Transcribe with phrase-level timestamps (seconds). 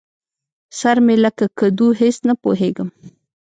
[0.79, 2.89] سر مې لکه کدو؛ هېڅ نه پوهېږم.